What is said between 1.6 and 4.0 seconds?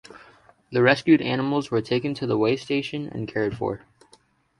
were taken to the Waystation and cared for.